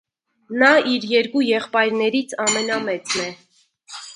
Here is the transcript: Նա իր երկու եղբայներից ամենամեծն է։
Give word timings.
Նա 0.61 0.69
իր 0.93 1.05
երկու 1.11 1.43
եղբայներից 1.49 2.35
ամենամեծն 2.47 3.25
է։ 3.29 3.31